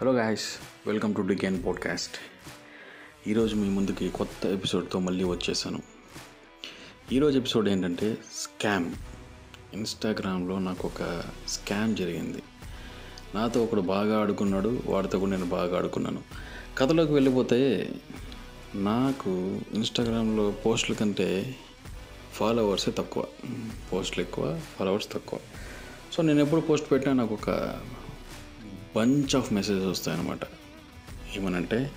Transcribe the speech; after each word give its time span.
Hello 0.00 0.12
guys 0.12 0.46
welcome 0.86 1.14
to 1.14 1.20
డిగేన్ 1.20 1.66
podcast. 1.66 2.16
ఈరోజు 3.28 3.54
మీ 3.54 3.68
ముందుకి 3.68 4.08
కొత్త 4.08 4.46
ఎపిసోడ్తో 4.46 4.98
మళ్ళీ 4.98 5.24
వచ్చేసాను. 5.24 5.82
ఈరోజు 7.12 7.38
ఎపిసోడ్ 7.38 7.68
ఏంటంటే 7.68 8.18
స్కామ్. 8.34 8.92
ఇన్స్టాగ్రామ్లో 9.74 10.58
నాకు 10.58 10.88
ఒక 10.88 11.22
స్కామ్ 11.48 11.96
జరిగింది. 11.96 12.42
నాతో 13.34 13.64
ఒకడు 13.64 13.80
బాగా 13.80 14.20
ఆడుకున్నాడు 14.20 14.82
వాడితో 14.86 15.18
కూడా 15.18 15.30
నేను 15.30 15.44
బాగా 15.44 15.78
ఆడుకున్నాను. 15.78 16.22
కథలోకి 16.78 17.12
వెళ్ళిపోతే 17.12 17.90
నాకు 18.74 19.60
ఇన్స్టాగ్రామ్లో 19.74 20.50
పోస్టుల 20.50 20.94
కంటే 20.94 21.56
ఫాలోవర్సే 22.32 22.90
తక్కువ. 22.90 23.26
పోస్టులు 23.92 24.24
ఎక్కువ 24.24 24.60
ఫాలోవర్స్ 24.78 25.12
తక్కువ. 25.12 25.38
సో 26.12 26.22
నేను 26.22 26.40
ఎప్పుడు 26.40 26.60
పోస్ట్ 26.60 26.90
పెట్టినా 26.90 27.14
నాకు 27.14 27.34
ఒక 27.34 27.50
బంచ్ 28.96 29.36
ఆఫ్ 29.36 29.52
మెసేజెస్ 29.52 29.86
వస్తాయన్నమాట. 29.86 30.38
ఏమనంటే 31.36 31.90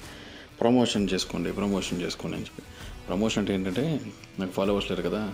ప్రమోషన్ 0.61 1.09
చేసుకోండి 1.13 1.51
ప్రమోషన్ 1.51 2.01
చేసుకోండి 2.01 2.38
అని 2.38 2.45
చెప్పి. 2.45 2.63
ప్రమోషన్ 3.07 3.39
అంటే 3.41 3.53
ఏంటంటే 3.53 4.01
నాకు 4.39 4.51
ఫాలోవర్స్ 4.51 4.91
లేరు 4.91 5.02
కదా 5.02 5.33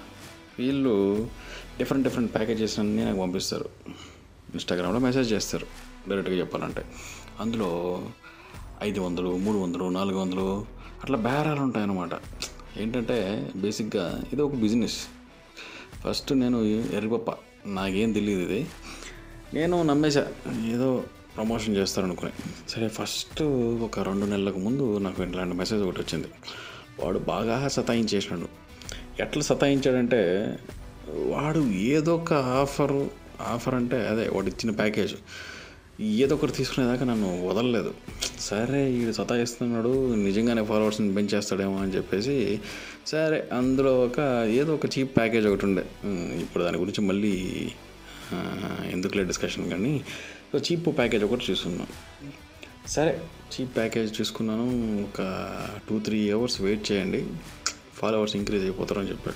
వీళ్ళు 0.60 1.30
డిఫరెంట్ 1.78 2.08
డిఫరెంట్ 2.08 2.34
ప్యాకేజెస్ 2.34 2.80
అన్నీ 2.80 3.04
నాకు 3.04 3.20
పంపిస్తారు. 3.20 3.70
ఇన్స్టాగ్రామ్లో 4.54 5.00
మెసేజ్ 5.00 5.34
చేస్తారు 5.34 5.68
డైరెక్ట్గా 6.08 6.40
చెప్పాలంటే. 6.40 6.86
అందులో 7.40 7.70
ఐదు 8.82 9.00
వందలు 9.00 9.38
మూడు 9.38 9.58
వందలు 9.58 9.90
నాలుగు 9.90 10.20
వందలు 10.20 10.66
అట్లా 11.04 11.18
బేరాలు 11.18 11.62
ఉంటాయన్నమాట. 11.62 12.10
ఏంటంటే 12.78 13.50
బేసిక్గా 13.56 14.24
ఇది 14.34 14.42
ఒక 14.42 14.54
బిజినెస్ 14.54 14.98
ఫస్ట్ 16.08 16.34
నేను 16.34 16.64
ఎర్రిపప్ప. 16.94 17.34
నాకేం 17.66 18.12
తెలియదు 18.12 18.42
ఇది. 18.42 18.68
నేను 19.54 19.84
నమ్మేశా. 19.84 20.34
ఏదో 20.68 21.04
ప్రమోషన్ 21.36 21.76
చేస్తారనుకుని 21.76 22.32
సరే 22.70 22.88
ఫస్ట్ 22.88 23.42
ఒక 23.88 24.00
రెండు 24.00 24.26
నెలలకు 24.26 24.60
ముందు 24.60 24.98
నాకు 24.98 25.24
ఇలాంటి 25.24 25.56
మెసేజ్ 25.56 25.82
ఒకటి 25.82 26.02
వచ్చింది. 26.02 26.30
వాడు 27.04 27.20
బాగా 27.20 27.68
సతాయించేసినాడు. 27.68 28.48
ఎట్లా 29.22 29.44
సతాయించాడంటే 29.44 30.22
వాడు 31.26 31.60
ఏదో 31.94 32.16
ఒక 32.16 32.34
ఆఫరు 32.34 33.02
ఆఫర్ 33.42 33.76
అంటే 33.76 33.98
అదే 34.08 34.26
వాడు 34.34 34.48
ఇచ్చిన 34.48 34.72
ప్యాకేజ్ 34.72 35.16
ఏదో 36.02 36.36
ఒకటి 36.36 36.52
తీసుకునేదాకా 36.52 37.06
నన్ను 37.06 37.48
వదలలేదు. 37.48 37.92
సరే 38.40 38.80
వీడు 38.92 39.12
సతాయిస్తున్నాడు 39.12 40.16
నిజంగానే 40.16 40.64
ఫాలోవర్స్ని 40.66 41.14
పెంచేస్తాడేమో 41.14 41.76
అని 41.80 41.92
చెప్పేసి 41.92 42.60
సరే 43.08 43.50
అందులో 43.58 43.94
ఒక 44.02 44.20
ఏదో 44.50 44.74
ఒక 44.74 44.86
చీప్ 44.86 45.18
ప్యాకేజ్ 45.18 45.48
ఒకటి 45.48 45.66
ఉండే. 45.66 45.84
ఇప్పుడు 46.42 46.64
దాని 46.64 46.78
గురించి 46.78 47.02
మళ్ళీ 47.08 47.34
ఎందుకులే 48.92 49.24
డిస్కషన్ 49.24 49.70
కానీ 49.70 49.94
సో 50.54 50.60
చీప్ 50.60 50.98
ప్యాకేజ్ 50.98 51.24
ఒకటి 51.24 51.52
చూసుకున్నాను 51.52 52.14
సరే 52.88 53.22
చీప్ 53.54 53.76
ప్యాకేజ్ 53.76 54.22
చూసుకున్నాను 54.22 54.66
ఒక 55.04 55.22
టూ 55.90 56.00
త్రీ 56.00 56.32
అవర్స్ 56.32 56.62
వెయిట్ 56.62 56.92
చేయండి. 56.92 57.28
ఫాలోవర్స్ 57.94 58.36
ఇంక్రీజ్ 58.36 58.64
అయిపోతారని 58.64 59.10
చెప్పాడు. 59.10 59.36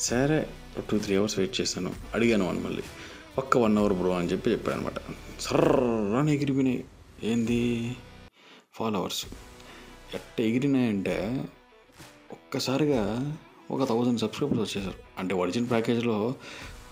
సరే 0.00 0.48
టూ 0.90 0.98
త్రీ 0.98 1.16
అవర్స్ 1.16 1.38
వెయిట్ 1.38 1.60
చేశాను. 1.60 1.94
అడిగాను 2.14 2.48
అని 2.48 2.60
మళ్ళీ. 2.60 2.82
ఒక్క 3.38 3.58
వన్ 3.58 3.78
అవర్ 3.78 3.92
బ్రో 3.92 4.10
అని 4.18 4.28
చెప్పి 4.28 4.50
చెప్పాడు 4.50 4.76
అనమాట 4.76 4.92
సర్రని 5.40 6.34
ఎగిరిపోయినాయి. 6.34 6.84
ఏంది? 7.22 7.96
ఫాలోవర్స్ 8.72 9.26
ఎట్ట 10.14 10.40
ఎగిరినాయంటే 10.40 11.44
ఒక్కసారిగా 12.32 13.36
ఒక 13.70 13.88
థౌజండ్ 13.88 14.20
సబ్స్క్రైబర్స్ 14.20 14.62
వచ్చేసారు. 14.62 14.98
అంటే 15.18 15.34
ఒరిజినల్ 15.34 15.70
ప్యాకేజ్లో 15.70 16.34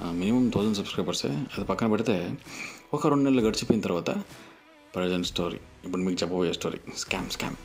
మినిమం 0.03 0.51
థౌజండ్ 0.51 0.77
సబ్స్క్రైబర్సే. 0.77 1.29
అది 1.29 1.65
పక్కన 1.65 1.87
పెడితే 1.87 2.35
ఒక 2.95 3.07
రెండు 3.07 3.31
నెలలు 3.31 3.47
గడిచిపోయిన 3.47 3.83
తర్వాత 3.83 4.11
ప్రజెంట్ 4.95 5.27
స్టోరీ. 5.27 5.59
ఇప్పుడు 5.85 6.03
మీకు 6.03 6.23
చెప్పబోయే 6.23 6.53
స్టోరీ. 6.53 6.79
Scam 6.97 7.31
scam. 7.31 7.57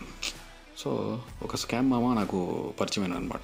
సో 0.77 1.21
ఒక 1.43 1.55
స్కామ్ 1.55 1.91
మామ 1.91 2.13
నాకు 2.13 2.73
పరిచయం 2.79 3.15
అనమాట 3.15 3.41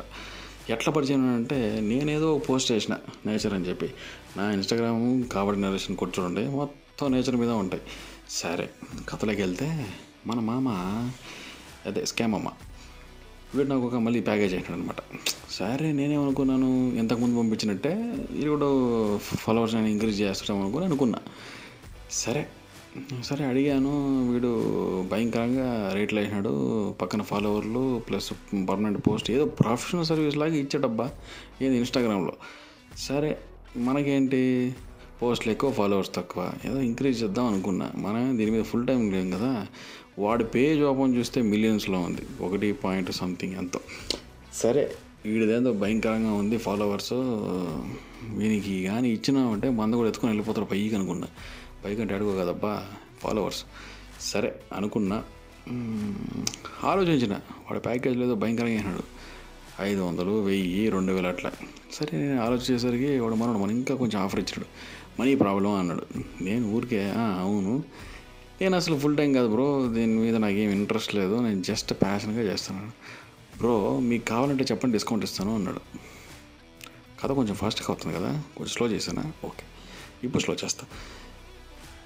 ఎట్లా 0.69 0.94
పరిచయం 0.94 1.35
అంటే 1.35 1.79
నేనేదో 1.81 2.38
పోస్ట్ 2.38 2.72
చేసిన 2.72 2.97
నేచర్ 3.25 3.53
అని 3.53 3.66
చెప్పి. 3.66 3.94
నా 4.38 4.51
ఇన్స్టాగ్రామ్ 4.51 5.23
కాబట్టి 5.23 5.62
నరేషన్ 5.62 5.97
కొట్టి 5.97 6.22
చూడండి 6.22 6.47
మొత్తం 6.47 7.12
నేచర్ 7.12 7.35
మీద 7.35 7.50
ఉంటాయి. 7.50 7.83
సరే 8.29 8.69
కథలోకి 9.09 9.41
వెళ్తే 9.41 9.85
మన 10.28 10.39
మామ 10.39 10.69
అదే 11.85 12.06
స్కామ్ 12.06 12.35
అమ్మ. 12.35 12.47
వీడు 13.56 13.69
నాకు 13.69 13.85
ఒక 13.85 13.96
మళ్ళీ 13.96 14.22
ప్యాకేజ్ 14.22 14.53
అయినాడు 14.53 14.74
అనమాట 14.74 15.02
సరే 15.50 15.91
నేనేమనుకున్నాను 15.91 16.69
ఎంతకుముందు 16.97 17.40
పంపించినట్టే 17.40 17.91
ఇది 18.31 18.50
కూడా 18.50 18.68
ఫాలోవర్స్ 19.44 19.75
నేను 19.75 19.88
ఇంక్రీజ్ 19.88 20.22
చేస్తాం 20.22 20.62
అనుకుని 20.62 20.85
అనుకున్నా. 20.85 21.19
సరే 22.12 22.41
సరే 23.24 23.46
అడిగాను 23.46 23.91
వీడు 24.31 24.52
భయంకరంగా 25.12 25.94
రేట్లు 25.94 26.19
వేసినాడు 26.19 26.52
పక్కన 27.02 27.22
ఫాలోవర్లు 27.22 28.00
ప్లస్ 28.07 28.30
పర్మనెంట్ 28.68 29.07
పోస్ట్ 29.07 29.31
ఏదో 29.31 29.46
ప్రొఫెషనల్ 29.59 30.06
సర్వీస్ 30.06 30.38
లాగా 30.38 30.56
ఇచ్చాడబ్బా 30.56 31.07
ఏది 31.62 31.78
ఇన్స్టాగ్రామ్లో 31.78 32.34
సరే 32.97 33.31
మనకేంటి? 33.80 34.41
పోస్ట్లు 35.22 35.51
ఎక్కువ 35.51 35.72
ఫాలోవర్స్ 35.72 36.11
తక్కువ. 36.16 36.51
ఏదో 36.66 36.79
ఇంక్రీజ్ 36.81 37.23
చేద్దాం 37.23 37.45
అనుకున్నా. 37.45 37.91
మనం 37.95 38.38
దీని 38.38 38.51
మీద 38.51 38.63
ఫుల్ 38.63 38.88
టైం 38.88 39.11
లేం 39.11 39.31
కదా. 39.31 39.67
వాడి 40.19 40.44
పేజ్ 40.44 40.81
ఓపెన్ 40.83 41.16
చూస్తే 41.16 41.41
మిలియన్స్లో 41.41 42.00
ఉంది. 42.00 42.22
ఒకటి 42.41 42.73
పాయింట్ 42.73 43.11
సంథింగ్ 43.11 43.56
ఎంతో. 43.56 43.79
సరే 44.53 44.95
వీడిదేందో 45.25 45.73
భయంకరంగా 45.73 46.33
ఉంది 46.33 46.57
ఫాలోవర్స్ 46.57 47.13
వీనికి 48.35 48.83
కానీ 48.88 49.09
ఇచ్చినామంటే 49.09 49.69
మంద 49.69 49.94
కూడా 49.94 50.09
ఎత్తుకొని 50.09 50.29
వెళ్ళిపోతారు 50.29 50.66
పైకి 50.66 50.95
అనుకున్నా. 50.95 51.27
పైకి 51.85 52.01
అంటే 52.01 52.13
అడుగు 52.13 52.41
కదబ్బా 52.41 52.85
ఫాలోవర్స్ 53.19 53.63
సరే 54.22 54.59
అనుకున్నా. 54.73 55.23
ఆలోచించిన. 56.83 57.33
వాడి 57.33 57.79
ప్యాకేజ్ 57.79 58.17
లేదో 58.17 58.35
భయంకరంగా 58.35 58.72
అయినాడు 58.72 59.03
ఐదు 59.81 60.01
వందలు 60.01 60.41
వెయ్యి 60.41 60.89
రెండు 60.89 61.11
వేలు 61.13 61.27
అట్లా. 61.27 61.51
సరే 61.93 62.17
నేను 62.17 62.41
ఆలోచించేసరికి 62.41 63.19
వాడు 63.19 63.35
మనోడు 63.35 63.57
మనం 63.57 63.71
ఇంకా 63.71 63.95
కొంచెం 63.95 64.21
ఆఫర్ 64.21 64.39
ఇచ్చాడు. 64.39 64.65
మనీ 65.21 65.35
ప్రాబ్లం 65.35 65.71
అన్నాడు. 65.71 66.03
నేను 66.43 66.71
ఊరికే 66.71 67.11
అవును. 67.41 67.83
నేను 68.61 68.75
అసలు 68.75 68.99
ఫుల్ 68.99 69.17
టైం 69.17 69.33
కాదు 69.33 69.47
బ్రో. 69.47 69.88
దీని 69.93 70.13
మీద 70.13 70.35
నాకేం 70.35 70.69
ఇంట్రెస్ట్ 70.69 71.15
లేదు. 71.15 71.35
నేను 71.35 71.61
జస్ట్ 71.61 71.93
ప్యాషన్గా 71.93 72.41
చేస్తున్నాను. 72.41 72.91
బ్రో 73.57 73.99
మీకు 73.99 74.25
కావాలంటే 74.25 74.63
చెప్పండి 74.63 74.93
డిస్కౌంట్ 74.93 75.25
ఇస్తాను 75.25 75.55
అన్నాడు. 75.55 75.79
కథ 77.23 77.31
కొంచెం 77.31 77.55
ఫాస్ట్గా 77.55 77.85
అవుతుంది 77.89 78.15
కదా? 78.15 78.29
కొంచెం 78.57 78.67
స్లో 78.67 78.88
చేశానా? 78.88 79.21
ఓకే 79.21 79.63
ఇప్పుడు 80.23 80.44
స్లో 80.44 80.55
చేస్తా. 80.55 80.88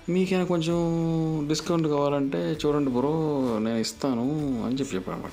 మీకైనా 0.09 0.43
కొంచెం 0.43 0.75
డిస్కౌంట్ 1.47 1.87
కావాలంటే 1.87 2.57
చూడండి 2.65 2.91
బ్రో 2.91 3.11
నేను 3.59 3.77
ఇస్తాను 3.77 4.23
అని 4.65 4.75
చెప్పి 4.75 4.95
చెప్పాను 4.95 5.17
అనమాట 5.17 5.31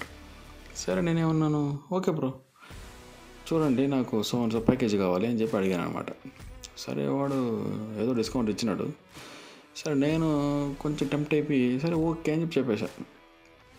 సరే 0.83 1.00
నేనేమన్నాను 1.06 1.62
ఓకే 1.93 2.11
బ్రో. 2.19 2.31
చూడండి 3.49 3.84
నాకు 3.94 4.16
సో 4.28 4.37
అండ్ 4.43 4.53
సో 4.55 4.61
ప్యాకేజ్ 4.69 4.94
కావాలి 5.03 5.27
అని 5.27 5.39
చెప్పి 5.41 5.55
అడిగాను 5.56 5.83
అనమాట 5.83 6.11
సరే 6.84 7.05
వాడు 7.16 7.39
ఏదో 8.03 8.12
డిస్కౌంట్ 8.12 8.50
ఇచ్చినాడు. 8.50 8.87
సరే 9.77 9.94
నేను 10.05 10.28
కొంచెం 10.81 11.06
టెంప్ట్ 11.09 11.34
అయిపోయి 11.34 11.81
సరే 11.81 11.97
ఓకే 12.09 12.33
అని 12.33 12.43
చెప్పి 12.43 12.56
చెప్పేశా. 12.59 12.88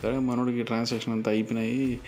సరే 0.02 0.18
మనోడికి 0.28 0.62
ట్రాన్సాక్షన్ 0.62 1.12
అంతా 1.14 1.30
అయిపోయినాయి. 1.30 2.00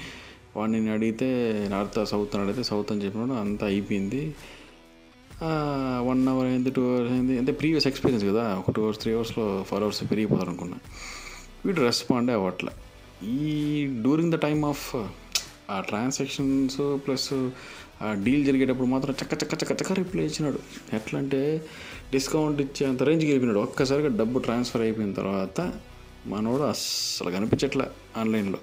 వాడిని 0.56 0.81
నేను 0.81 0.94
అడిగితే 0.94 1.28
నార్త్ 1.70 1.98
సౌత్ 2.08 2.34
అని 2.36 2.44
అడిగితే 2.44 2.62
సౌత్ 2.70 2.92
అని 2.92 3.02
చెప్పినాడు 3.04 3.34
అంతా 3.44 3.66
అయిపోయింది. 3.66 4.22
వన్ 6.08 6.22
అవర్ 6.28 6.47
అయింది 6.47 6.70
టూ 6.76 6.82
అవర్స్ 6.91 7.12
అయింది. 7.12 7.34
అంటే 7.38 7.52
ప్రీవియస్ 7.60 7.86
ఎక్స్పీరియన్స్ 7.86 8.25
కదా 8.31 8.44
ఒక 8.58 8.70
టూ 8.76 8.82
అవర్స్ 8.84 9.00
త్రీ 9.02 9.12
అవర్స్లో 9.14 9.47
ఫోర్ 9.69 9.82
అవర్స్ 9.82 10.00
పెరిగిపోతారు 10.10 10.50
అనుకున్నా 10.50 10.78
వీడు 11.66 11.81
రెస్పాండ్ 11.81 12.31
అవ్వట్లే. 12.31 12.72
ఈ 13.25 13.87
డ్యూరింగ్ 14.03 14.33
ద 14.33 14.34
టైమ్ 14.34 14.65
ఆఫ్ 14.65 14.87
ఆ 15.71 15.81
ట్రాన్సాక్షన్స్ 15.81 16.78
ప్లస్ 17.06 17.34
uh, 17.34 17.50
ఆ 18.03 18.12
డీల్ 18.25 18.44
జరిగేటప్పుడు 18.47 18.87
మాత్రం 18.87 19.15
చక్క 19.22 19.33
చక్క 19.43 19.55
చక్క 19.55 19.72
చక్క 19.83 19.93
రిప్లై 19.93 20.25
ఇచ్చినాడు. 20.25 20.60
ఎట్లా 20.97 21.19
అంటే 21.19 21.41
డిస్కౌంట్ 22.12 22.61
ఇచ్చేంత 22.61 23.02
రేంజ్కి 23.02 23.29
వెళ్ళిపోయినాడు. 23.31 23.61
ఒక్కసారిగా 23.69 24.08
డబ్బు 24.08 24.38
ట్రాన్స్ఫర్ 24.38 24.82
అయిపోయిన 24.82 25.12
తర్వాత 25.12 25.73
మనోడు 26.26 26.62
అస్సలు 26.62 27.31
కనిపించట్లే 27.31 27.87
ఆన్లైన్లో 28.17 28.61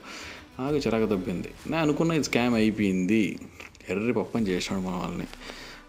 నాకు 0.59 0.75
చిరాకు 0.75 1.05
తప్పింది. 1.05 1.49
నేను 1.67 1.81
అనుకున్న 1.81 2.11
ఇది 2.11 2.23
స్కామ్ 2.23 2.55
అయిపోయింది. 2.55 3.39
ఎర్రి 3.89 4.13
పప్పని 4.13 4.47
చేసాడు 4.47 4.81
మా 4.81 4.97
వాళ్ళని. 4.97 5.27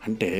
అంటే 0.08 0.30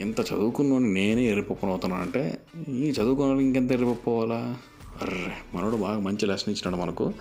ఇంత 0.00 0.20
చదువుకున్నాను 0.20 0.92
నేనే 0.92 1.24
ఎర్రిపప్పని 1.24 1.72
అవుతున్నాను 1.72 2.02
అంటే 2.02 2.38
ఈ 2.68 2.90
చదువుకున్న 2.90 3.40
ఇంకెంత 3.40 3.72
ఎర్రిపప్పు 3.72 4.10
అవ్వాలా 4.10 4.56
అర్రే 5.02 5.32
మనోడు 5.54 5.76
బాగా 5.76 5.98
మంచి 5.98 6.26
లెసన్ 6.26 6.52
ఇచ్చినాడు 6.52 6.76
మనకు. 6.82 7.12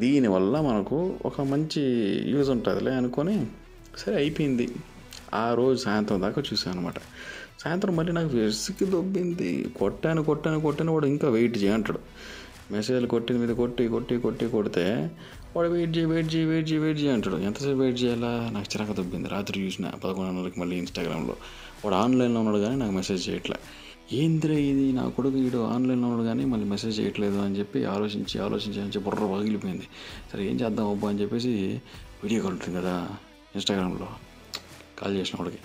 దీనివల్ల 0.00 0.60
మనకు 0.60 0.98
ఒక 1.24 1.40
మంచి 1.52 1.82
యూజ్ 2.32 2.50
ఉంటుందిలే 2.50 2.92
అనుకొని 2.94 3.36
సరే 3.98 4.14
అయిపోయింది. 4.16 4.66
ఆ 5.34 5.54
రోజు 5.54 5.78
సాయంత్రం 5.82 6.18
దాకా 6.22 6.40
చూసాను 6.48 6.78
అనమాట 6.78 6.98
సాయంత్రం 7.62 7.92
మళ్ళీ 7.96 8.12
నాకు 8.12 8.30
విసికి 8.36 8.84
దొబ్బింది 8.84 9.50
కొట్టాను 9.80 10.20
కొట్టాను 10.24 10.60
కొట్టాను 10.60 10.92
వాడు 10.94 11.06
ఇంకా 11.06 11.28
వెయిట్ 11.28 11.56
చేయంటాడు 11.58 12.00
మెసేజ్లు 12.72 13.08
కొట్టిన 13.08 13.36
మీద 13.36 13.52
కొట్టి 13.54 13.84
కొట్టి 13.88 14.16
కొట్టి 14.18 14.46
కొడితే 14.48 14.84
వాడు 15.56 15.68
వెయిట్ 15.68 15.92
చేయి 15.96 16.06
వెయిట్ 16.06 16.28
చేయి 16.34 16.46
వెయిట్ 16.46 16.68
చేయి 16.70 16.80
వెయిట్ 16.80 17.00
చేయి 17.00 17.12
అంటాడు. 17.12 17.36
ఎంతసేపు 17.36 17.78
వెయిట్ 17.78 17.98
చేయాలా? 18.02 18.50
నాకు 18.52 18.68
చిరాక 18.72 18.92
దొబ్బింది 18.92 19.28
రాత్రి 19.28 19.56
చూసిన 19.60 19.86
పదకొండున్నరకి 20.04 20.60
మళ్ళీ 20.60 20.76
ఇన్స్టాగ్రామ్లో 20.76 21.36
వాడు 21.84 21.94
ఆన్లైన్లో 21.94 22.40
ఉన్నాడు 22.40 22.58
కానీ 22.58 22.76
నాకు 22.76 22.92
మెసేజ్ 22.92 23.22
చేయట్లే. 23.28 23.58
ఏంద్రే 24.12 24.62
ఇది? 24.62 24.92
నా 24.92 25.08
కొడుకు 25.08 25.36
వీడు 25.36 25.58
ఆన్లైన్లో 25.58 26.08
ఉన్నాడు 26.08 26.26
కానీ 26.26 26.44
మళ్ళీ 26.44 26.66
మెసేజ్ 26.66 27.00
చేయట్లేదు 27.00 27.36
అని 27.36 27.58
చెప్పి 27.58 27.84
ఆలోచించి 27.84 28.40
ఆలోచించి 28.40 28.82
అని 28.82 28.98
బుర్ర 28.98 29.18
పగిలిపోయింది. 29.18 29.88
సరే 30.32 30.50
ఏం 30.50 30.60
చేద్దాం 30.60 30.90
అబ్బా 30.90 31.08
అని 31.08 31.20
చెప్పేసి 31.20 31.82
వీడియో 32.22 32.42
కాల్ 32.42 32.52
ఉంటుంది 32.52 32.78
కదా 32.78 33.08
ఇన్స్టాగ్రామ్లో. 33.54 34.08
కాల్ 34.98 35.16
చేసిన 35.16 35.36
వాడికి. 35.40 35.58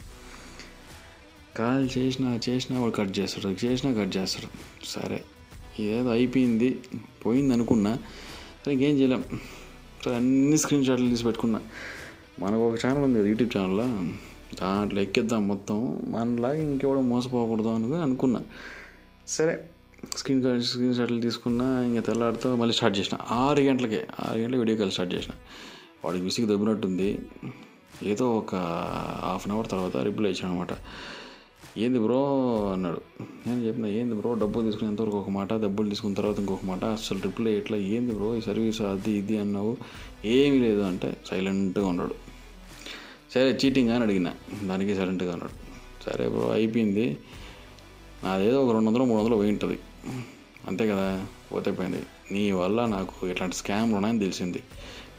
కాల్ 1.57 1.89
చేసినా 1.97 2.39
చేసినా 2.49 2.79
వాడు 2.79 2.91
కట్ 2.91 3.19
చేస్తాడు. 3.19 3.65
చేసినా 3.65 4.03
కట్ 4.03 4.17
చేస్తాడు. 4.17 4.47
సరే 4.85 5.23
ఏదో 5.79 6.09
అయిపోయింది. 6.09 6.79
పోయింది 7.25 7.53
అనుకున్నా. 7.53 7.95
సరే 8.65 8.73
ఇంకేం 8.73 8.99
చేయలేం. 8.99 9.23
సరే 10.05 10.15
అన్ని 10.15 10.57
స్క్రీన్ 10.57 10.85
షాట్లు 10.85 11.09
తీసి 11.09 11.23
పెట్టుకున్నా. 11.23 11.61
మనకు 12.39 12.71
ఒక 12.71 12.85
ఛానల్ 12.85 13.03
ఉంది 13.03 13.19
కదా 13.19 13.27
యూట్యూబ్ 13.27 13.57
ఛానల్లో 13.57 13.83
దాంట్లో 14.61 15.01
ఎక్కిద్దాం 15.01 15.47
మొత్తం. 15.47 15.99
మనలాగా 16.07 16.53
ఇంకెవడో 16.53 17.01
మోసపోకూడదు 17.01 17.67
అని 17.67 17.95
అనుకున్నా. 17.95 18.41
సరే 19.27 19.69
స్క్రీన్ 20.17 20.61
స్క్రీన్ 20.61 20.95
షాట్లు 20.95 21.21
తీసుకున్నా 21.21 21.83
ఇంకా 21.83 22.01
తెల్లాడితో 22.01 22.55
మళ్ళీ 22.55 22.73
స్టార్ట్ 22.73 22.99
చేసిన. 22.99 23.17
ఆరు 23.31 23.61
గంటలకే 23.61 24.07
ఆరు 24.19 24.37
గంటలకు 24.37 24.59
వీడియో 24.59 24.77
కాల్ 24.77 24.91
స్టార్ట్ 24.91 25.13
చేసిన. 25.13 25.33
వాడికి 26.05 26.23
విసిగి 26.23 26.53
దబ్బినట్టుంది. 26.53 27.19
ఏదో 28.03 28.37
ఒక 28.37 28.55
హాఫ్ 29.21 29.47
అన్ 29.47 29.55
అవర్ 29.55 29.67
తర్వాత 29.67 29.97
రిప్లై 29.97 30.29
ఇచ్చాను 30.29 30.53
అనమాట 30.53 30.67
ఏంది 31.77 31.99
బ్రో? 31.99 32.21
అన్నాడు. 32.73 33.01
నేను 33.47 33.61
చెప్పిన 33.61 33.85
ఏంది 33.85 34.15
బ్రో? 34.15 34.33
డబ్బులు 34.33 34.65
తీసుకునేంతవరకు 34.65 35.17
ఒక 35.17 35.29
మాట? 35.29 35.53
డబ్బులు 35.53 35.89
తీసుకున్న 35.89 36.15
తర్వాత 36.15 36.39
ఇంకొక 36.39 36.65
మాట? 36.65 36.85
అసలు 36.85 37.19
రిప్లై 37.19 37.51
ఇట్లా? 37.51 37.77
ఏంది 37.77 38.13
బ్రో? 38.13 38.35
ఈ 38.35 38.41
సర్వీస్ 38.41 38.81
అది 38.81 39.11
ఇది 39.11 39.37
అన్నావు. 39.37 39.77
ఏమీ 40.25 40.59
లేదు 40.59 40.81
అంటే 40.81 41.17
సైలెంట్గా 41.29 41.87
ఉన్నాడు. 41.87 42.24
సరే 43.35 43.59
చీటింగ్ 43.65 43.89
అని 43.89 44.03
అడిగిన. 44.03 44.31
దానికి 44.63 44.95
సైలెంట్గా 44.95 45.31
అన్నాడు 45.31 45.55
సరే 46.03 46.27
బ్రో 46.29 46.51
అయిపోయింది. 46.51 47.17
నాదేదో 48.23 48.65
ఒక 48.65 48.73
రెండు 48.73 48.87
వందలు 48.87 49.03
మూడు 49.03 49.21
వందలు 49.21 49.35
పోయి 49.35 49.51
ఉంటుంది. 49.51 49.79
అంతే 50.67 50.87
కదా 50.87 51.25
పోతే 51.51 51.71
పోయింది 51.71 52.01
నీ 52.31 52.51
వల్ల 52.51 52.85
నాకు 52.85 53.27
ఇట్లాంటి 53.27 53.55
స్కామ్లు 53.55 53.95
ఉన్నాయని 53.95 54.19
తెలిసింది. 54.19 54.63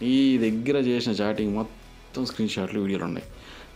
నీ 0.02 0.38
దగ్గర 0.38 0.76
చేసిన 0.76 1.12
చాటింగ్ 1.12 1.54
మొత్తం 1.54 2.24
స్క్రీన్ 2.26 2.50
షాట్లు 2.50 2.80
వీడియోలు 2.80 3.04
ఉన్నాయి. 3.04 3.26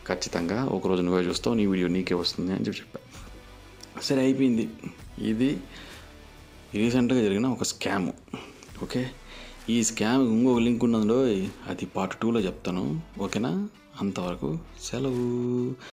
ఖచ్చితంగా 0.07 0.65
ఒకరోజు 0.65 1.03
నువ్వే 1.03 1.23
చూస్తావు 1.23 1.57
నీ 1.57 1.67
వీడియో 1.67 1.89
నీకే 1.89 2.15
వస్తుంది 2.15 2.53
అని 2.53 2.65
చెప్పి 2.65 2.81
చెప్పా. 2.81 3.01
సరే 4.03 4.23
అయిపోయింది. 4.23 4.69
ఇది 5.19 5.57
రీసెంట్గా 6.75 7.21
జరిగిన 7.23 7.47
ఒక 7.47 7.63
స్కామ్ 7.63 8.11
ఓకే? 8.83 9.11
ఈ 9.71 9.85
స్కామ్ 9.85 10.23
ఇంకొక 10.29 10.59
లింక్ 10.59 10.85
ఉన్నదో 10.85 11.19
అది 11.69 11.87
పార్ట్ 11.87 12.15
టూలో 12.15 12.41
చెప్తాను. 12.41 13.01
ఓకేనా? 13.21 13.69
అంతవరకు 14.02 14.50
సెలవు 14.84 15.26